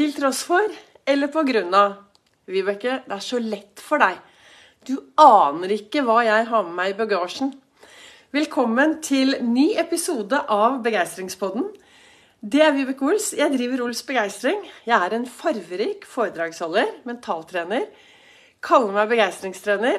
[0.00, 0.64] Til tross for
[1.12, 1.98] eller på grunn av.
[2.48, 4.14] Vibeke, det er så lett for deg.
[4.88, 7.50] Du aner ikke hva jeg har med meg i bagasjen.
[8.32, 11.66] Velkommen til ny episode av Begeistringspodden.
[12.40, 13.26] Det er Vibeke Ols.
[13.36, 14.62] Jeg driver Ols Begeistring.
[14.88, 17.84] Jeg er en farverik foredragsholder, mentaltrener.
[18.64, 19.98] Kaller meg begeistringstrener.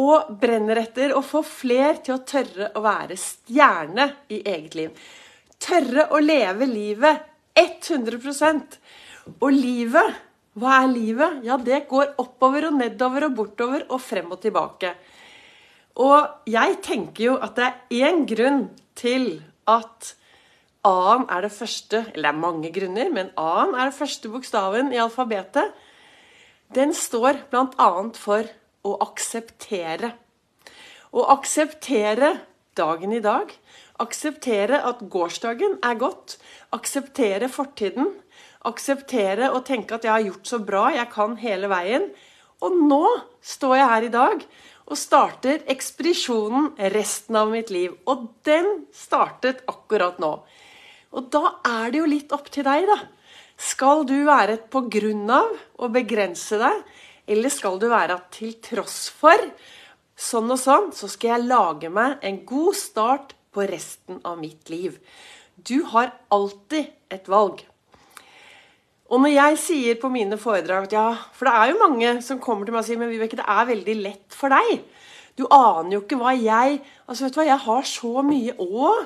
[0.00, 5.04] Og brenner etter å få fler til å tørre å være stjerne i eget liv.
[5.60, 8.78] Tørre å leve livet 100%
[9.40, 10.16] Og livet,
[10.58, 11.42] hva er livet?
[11.46, 14.94] Ja, det går oppover og nedover og bortover og frem og tilbake.
[16.02, 20.14] Og jeg tenker jo at det er én grunn til at
[20.82, 24.92] A-en er det første Eller det er mange grunner, men A-en er det første bokstaven
[24.92, 25.70] i alfabetet.
[26.74, 27.90] Den står bl.a.
[28.16, 28.48] for
[28.82, 30.10] å akseptere.
[31.12, 32.32] Å akseptere
[32.74, 33.52] dagen i dag.
[34.00, 36.38] Akseptere at gårsdagen er godt.
[36.72, 38.14] Akseptere fortiden.
[38.64, 42.08] Akseptere og tenke at jeg har gjort så bra jeg kan hele veien.
[42.62, 43.04] Og nå
[43.42, 44.44] står jeg her i dag
[44.82, 47.94] og starter ekspedisjonen resten av mitt liv.
[48.08, 50.34] Og den startet akkurat nå.
[51.12, 52.98] Og da er det jo litt opp til deg, da.
[53.62, 56.80] Skal du være på grunn av å begrense deg,
[57.30, 59.38] eller skal du være til tross for
[60.18, 64.70] sånn og sånn, så skal jeg lage meg en god start på resten av mitt
[64.72, 64.98] liv.
[65.56, 67.60] Du har alltid et valg.
[69.12, 72.40] Og når jeg sier på mine foredrag at ja, For det er jo mange som
[72.40, 74.86] kommer til meg og sier men Vibeke, det er veldig lett for deg.
[75.36, 79.04] Du aner jo ikke hva jeg Altså, vet du hva, jeg har så mye òg.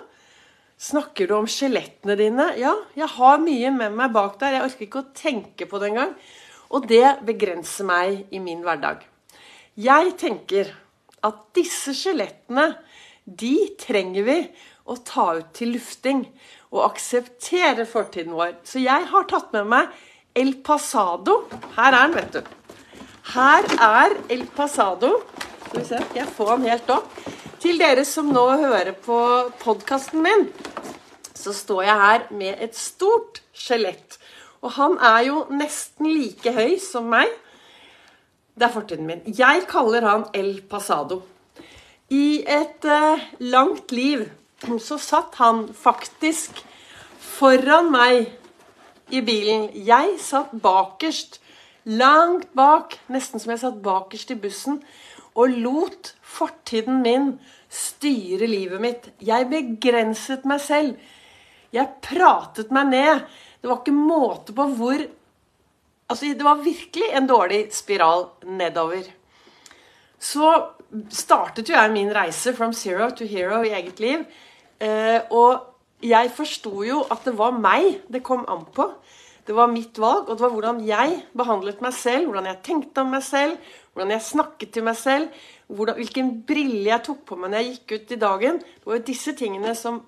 [0.87, 2.51] Snakker du om skjelettene dine?
[2.61, 4.59] Ja, jeg har mye med meg bak der.
[4.59, 6.13] Jeg orker ikke å tenke på det engang.
[6.77, 9.01] Og det begrenser meg i min hverdag.
[9.81, 10.71] Jeg tenker
[11.27, 12.69] at disse skjelettene,
[13.27, 14.37] de trenger vi
[14.87, 16.25] å ta ut til lufting.
[16.73, 18.57] Og akseptere fortiden vår.
[18.67, 19.91] Så jeg har tatt med meg
[20.37, 21.45] El Pasado.
[21.77, 22.43] Her er den, vet du.
[23.35, 25.17] Her er El Pasado.
[25.67, 27.11] Skal vi se, jeg får den helt opp?
[27.63, 29.19] Til dere som nå hører på
[29.63, 30.45] podkasten min,
[31.35, 34.19] så står jeg her med et stort skjelett.
[34.63, 37.33] Og han er jo nesten like høy som meg.
[38.57, 39.25] Det er fortiden min.
[39.27, 41.23] Jeg kaller han El Pasado.
[42.13, 44.29] I et uh, langt liv
[44.79, 46.61] så satt han faktisk
[47.19, 48.29] foran meg
[49.11, 49.69] i bilen.
[49.75, 51.41] Jeg satt bakerst,
[51.87, 54.79] langt bak, nesten som jeg satt bakerst i bussen,
[55.35, 57.35] og lot fortiden min
[57.67, 59.11] styre livet mitt.
[59.19, 60.97] Jeg begrenset meg selv.
[61.75, 63.27] Jeg pratet meg ned.
[63.61, 65.09] Det var ikke måte på hvor
[66.07, 69.09] Altså, det var virkelig en dårlig spiral nedover.
[70.19, 70.51] Så
[71.13, 74.25] startet jo jeg min reise from zero to hero i eget liv.
[74.81, 78.91] Eh, og jeg forsto jo at det var meg det kom an på.
[79.47, 83.05] Det var mitt valg, og det var hvordan jeg behandlet meg selv, hvordan jeg tenkte
[83.05, 83.61] om meg selv,
[83.95, 85.29] hvordan jeg snakket til meg selv,
[85.71, 88.59] hvordan, hvilken brille jeg tok på meg når jeg gikk ut i dagen.
[88.59, 90.01] Det var jo disse tingene som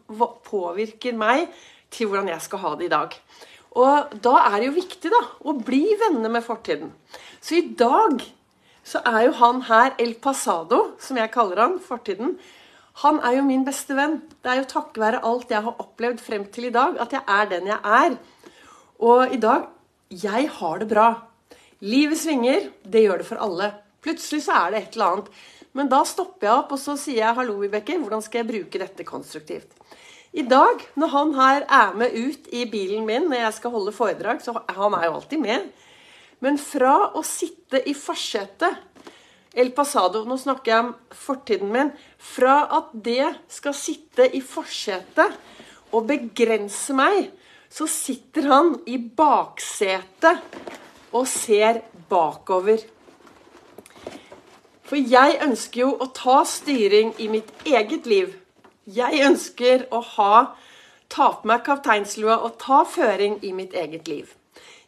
[0.49, 1.47] påvirker meg
[1.95, 3.15] til hvordan jeg skal ha det i dag.
[3.79, 6.91] Og da er det jo viktig da, å bli venner med fortiden.
[7.39, 8.19] Så i dag
[8.89, 12.39] så er jo han her El Pasado, som jeg kaller han, fortiden.
[13.05, 14.19] Han er jo min beste venn.
[14.43, 17.23] Det er jo takket være alt jeg har opplevd frem til i dag, at jeg
[17.23, 18.17] er den jeg er.
[18.99, 19.69] Og i dag
[20.09, 21.09] jeg har det bra.
[21.85, 22.71] Livet svinger.
[22.83, 23.71] Det gjør det for alle.
[24.03, 25.33] Plutselig så er det et eller annet.
[25.77, 28.81] Men da stopper jeg opp og så sier jeg, 'Hallo, Vibeke, hvordan skal jeg bruke
[28.81, 29.77] dette konstruktivt?'
[30.33, 33.93] I dag, når han her er med ut i bilen min når jeg skal holde
[33.93, 35.71] foredrag, så han er jo alltid med.
[36.45, 38.85] Men fra å sitte i forsetet
[39.59, 41.91] El Pasado, nå snakker jeg om fortiden min.
[42.19, 45.35] Fra at det skal sitte i forsetet
[45.91, 47.33] og begrense meg,
[47.69, 50.45] så sitter han i baksetet
[51.11, 52.85] og ser bakover.
[54.89, 58.33] For jeg ønsker jo å ta styring i mitt eget liv.
[58.89, 60.35] Jeg ønsker å ha,
[61.13, 64.33] ta på meg kapteinslua og ta føring i mitt eget liv.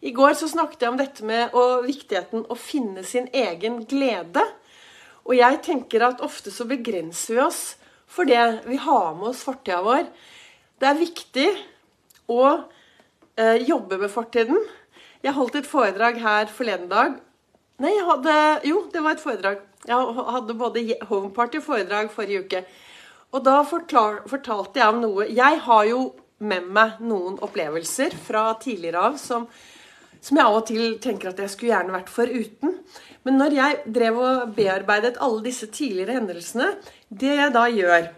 [0.01, 4.45] I går så snakket jeg om dette med og viktigheten å finne sin egen glede.
[5.29, 7.63] Og jeg tenker at ofte så begrenser vi oss
[8.11, 10.07] for det vi har med oss fortida vår.
[10.81, 11.49] Det er viktig
[12.33, 12.45] å
[13.37, 14.57] eh, jobbe med fortiden.
[15.21, 17.19] Jeg holdt et foredrag her forleden dag.
[17.81, 18.37] Nei, jeg hadde
[18.69, 19.61] Jo, det var et foredrag.
[19.89, 22.65] Jeg hadde både homeparty-foredrag forrige uke.
[23.37, 26.01] Og da forklar, fortalte jeg om noe Jeg har jo
[26.41, 29.45] med meg noen opplevelser fra tidligere av som,
[30.21, 32.75] som jeg av og til tenker at jeg skulle gjerne vært foruten.
[33.27, 36.71] Men når jeg drev og bearbeidet alle disse tidligere hendelsene
[37.09, 38.09] Det jeg da gjør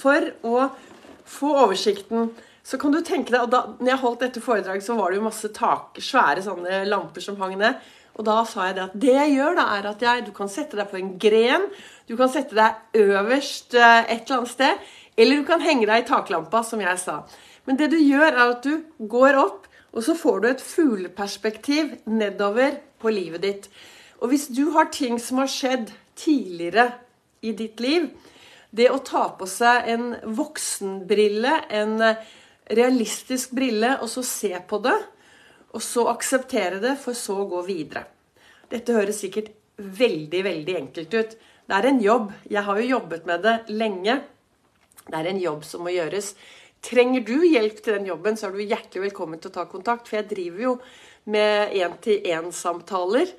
[0.00, 0.68] for å
[1.30, 2.30] få oversikten,
[2.66, 5.18] så kan du tenke deg, og da når jeg holdt dette foredraget, så var det
[5.20, 7.78] jo masse tak, svære sånne lamper som hang ned.
[8.18, 10.50] Og da sa jeg det at det jeg gjør, da, er at jeg, du kan
[10.50, 11.66] sette deg på en gren.
[12.10, 14.90] Du kan sette deg øverst eh, et eller annet sted.
[15.20, 17.20] Eller du kan henge deg i taklampa, som jeg sa.
[17.68, 21.96] Men det du gjør, er at du går opp, og så får du et fugleperspektiv
[22.06, 23.70] nedover på livet ditt.
[24.20, 26.90] Og hvis du har ting som har skjedd tidligere
[27.42, 28.10] i ditt liv,
[28.70, 32.20] det å ta på seg en voksenbrille, en eh,
[32.70, 34.96] realistisk brille, og så se på det,
[35.74, 38.04] og så akseptere det, for så å gå videre.
[38.70, 39.50] Dette høres sikkert
[39.80, 41.34] veldig, veldig enkelt ut.
[41.66, 42.30] Det er en jobb.
[42.50, 44.20] Jeg har jo jobbet med det lenge.
[45.06, 46.34] Det er en jobb som må gjøres.
[46.80, 50.08] Trenger du hjelp til den jobben, så er du hjertelig velkommen til å ta kontakt.
[50.08, 50.74] For jeg driver jo
[51.30, 53.34] med én-til-én-samtaler.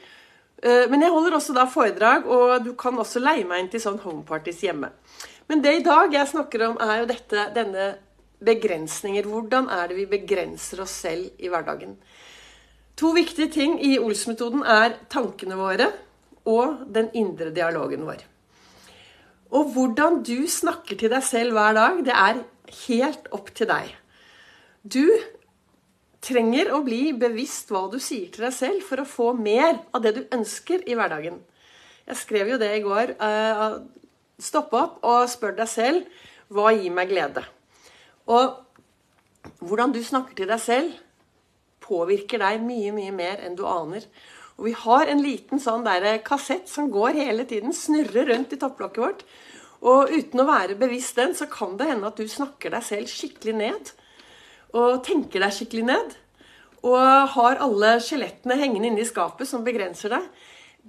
[0.61, 3.81] Eh, men jeg holder også da foredrag, og du kan også leie meg inn til
[3.81, 4.91] sånn homeparties hjemme.
[5.49, 7.87] Men det i dag jeg snakker om, er jo dette, denne
[8.45, 9.25] begrensninger.
[9.25, 11.97] Hvordan er det vi begrenser oss selv i hverdagen?
[13.01, 15.89] To viktige ting i Ols-metoden er tankene våre
[16.49, 18.21] og den indre dialogen vår.
[19.51, 22.43] Og hvordan du snakker til deg selv hver dag, det er
[22.87, 23.93] helt opp til deg.
[24.81, 25.05] Du
[26.21, 30.03] trenger å bli bevisst hva du sier til deg selv for å få mer av
[30.05, 31.39] det du ønsker i hverdagen.
[32.07, 33.15] Jeg skrev jo det i går.
[33.17, 33.77] Eh,
[34.41, 37.45] stopp opp og spør deg selv hva gir meg glede.
[38.29, 38.59] Og
[39.61, 40.91] hvordan du snakker til deg selv,
[41.81, 44.05] påvirker deg mye, mye mer enn du aner.
[44.59, 48.59] Og vi har en liten sånn der kassett som går hele tiden, snurrer rundt i
[48.61, 49.23] topplokket vårt.
[49.81, 53.09] Og uten å være bevisst den, så kan det hende at du snakker deg selv
[53.09, 53.93] skikkelig ned.
[54.77, 56.17] Og tenker deg skikkelig ned.
[56.85, 60.27] Og har alle skjelettene hengende inne i skapet som begrenser deg.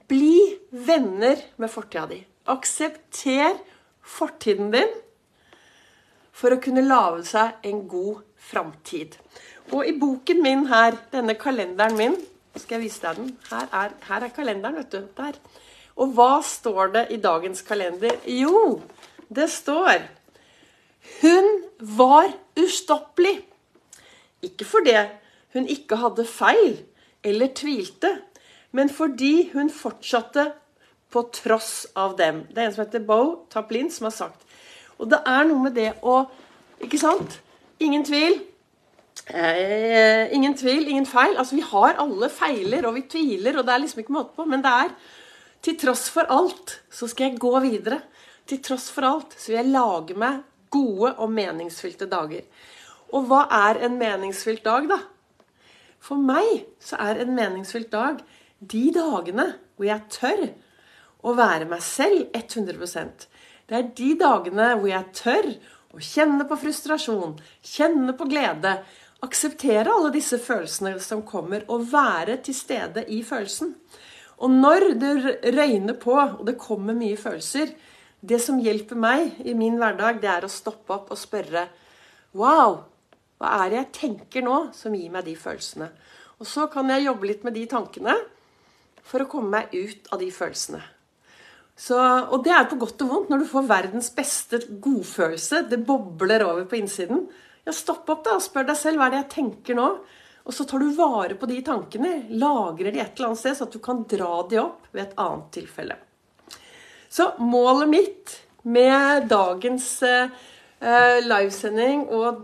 [0.08, 0.36] Bli
[0.72, 2.20] venner med fortida di.
[2.52, 3.58] Aksepter
[4.02, 4.92] fortiden din
[6.32, 9.16] for å kunne lage seg en god framtid.
[9.72, 12.20] Og i boken min her, denne kalenderen min
[12.52, 13.28] Skal jeg vise deg den?
[13.48, 15.06] Her er, her er kalenderen, vet du.
[15.16, 15.38] Der.
[15.96, 18.16] Og hva står det i dagens kalender?
[18.26, 18.80] Jo,
[19.28, 20.08] det står
[21.20, 21.48] Hun
[21.78, 23.40] var ustoppelig.
[24.42, 24.96] Ikke fordi
[25.52, 26.80] hun ikke hadde feil
[27.24, 28.16] eller tvilte,
[28.72, 30.46] men fordi hun fortsatte
[31.12, 32.46] på tross av dem.
[32.48, 34.46] Det er en som heter Bo Taplin, som har sagt.
[34.98, 36.24] Og det er noe med det å
[36.82, 37.36] Ikke sant?
[37.78, 38.40] Ingen tvil.
[39.30, 41.36] Eh, ingen tvil, ingen feil.
[41.38, 44.44] Altså, Vi har alle feiler, og vi tviler, og det er liksom ikke måte på.
[44.44, 44.90] Men det er
[45.62, 48.00] til tross for alt så skal jeg gå videre.
[48.48, 50.42] Til tross for alt så vil jeg lage meg
[50.72, 52.44] gode og meningsfylte dager.
[53.12, 54.98] Og hva er en meningsfylt dag, da?
[56.02, 58.22] For meg så er en meningsfylt dag
[58.58, 60.42] de dagene hvor jeg tør
[61.22, 63.28] å være meg selv 100%
[63.68, 65.48] Det er de dagene hvor jeg tør
[65.92, 68.78] å kjenne på frustrasjon, kjenne på glede,
[69.22, 73.74] akseptere alle disse følelsene som kommer, og være til stede i følelsen.
[74.42, 75.12] Og når det
[75.54, 77.74] røyner på, og det kommer mye følelser
[78.22, 81.66] Det som hjelper meg i min hverdag, det er å stoppe opp og spørre
[82.38, 82.84] Wow!
[83.42, 85.88] Hva er det jeg tenker nå som gir meg de følelsene?
[86.38, 88.14] Og så kan jeg jobbe litt med de tankene
[89.02, 90.78] for å komme meg ut av de følelsene.
[91.74, 95.64] Så, og det er på godt og vondt når du får verdens beste godfølelse.
[95.70, 97.24] Det bobler over på innsiden.
[97.66, 99.88] Ja, Stopp opp da og spør deg selv hva er det jeg tenker nå.
[100.42, 103.68] Og så tar du vare på de tankene, lagrer de et eller annet sted, så
[103.68, 105.98] at du kan dra de opp ved et annet tilfelle.
[107.12, 110.30] Så målet mitt med dagens eh,
[111.22, 112.42] livesending og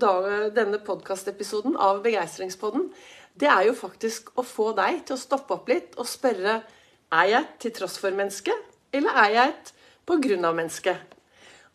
[0.54, 2.90] denne podkastepisoden av Begeistringspodden,
[3.38, 6.61] det er jo faktisk å få deg til å stoppe opp litt og spørre
[7.08, 8.52] er jeg til tross for menneske,
[8.92, 9.73] eller er jeg et
[10.08, 10.94] på grunn av menneske?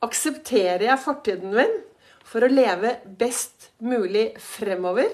[0.03, 1.77] Aksepterer jeg fortiden min
[2.27, 5.09] for å leve best mulig fremover?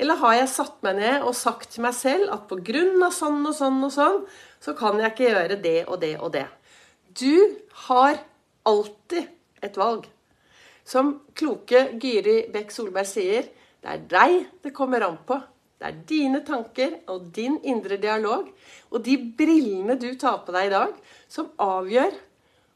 [0.00, 3.10] Eller har jeg satt meg ned og sagt til meg selv at pga.
[3.12, 4.22] sånn og sånn og sånn,
[4.60, 6.46] så kan jeg ikke gjøre det og det og det.
[7.12, 8.16] Du har
[8.64, 9.28] alltid
[9.62, 10.06] et valg.
[10.84, 13.44] Som kloke Gyri Bekk Solberg sier,
[13.80, 15.36] det er deg det kommer an på.
[15.80, 18.48] Det er dine tanker og din indre dialog
[18.90, 20.96] og de brillene du tar på deg i dag,
[21.28, 22.16] som avgjør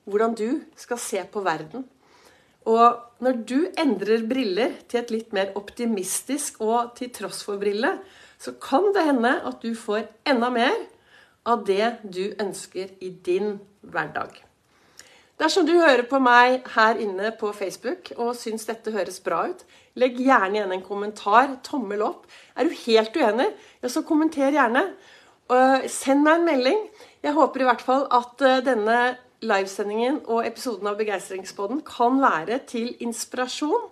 [0.04, 1.84] hvordan du skal se på verden
[2.64, 7.92] og når du endrer briller til et litt mer optimistisk og til tross for-brille,
[8.40, 10.74] så kan det hende at du får enda mer
[11.48, 14.40] av det du ønsker i din hverdag.
[15.40, 19.64] Dersom du hører på meg her inne på Facebook og syns dette høres bra ut,
[19.98, 21.56] legg gjerne igjen en kommentar.
[21.66, 22.28] Tommel opp.
[22.54, 23.48] Er du helt uenig,
[23.82, 24.86] ja, så kommenter gjerne.
[25.90, 26.86] Send meg en melding.
[27.24, 28.98] Jeg håper i hvert fall at eh, denne
[29.44, 33.90] livesendingen og episoden av Begeistringspodden kan være til inspirasjon.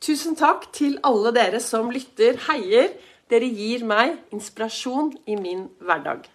[0.00, 2.92] Tusen takk til alle dere som lytter, heier.
[3.30, 6.28] Dere gir meg inspirasjon i min hverdag.